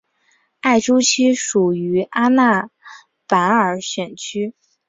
[0.61, 2.71] 艾珠区是属于阿纳
[3.27, 4.55] 巴尔选区。